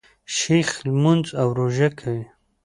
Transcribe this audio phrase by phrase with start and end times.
[0.35, 2.25] شیخ لمونځ او روژه کوي.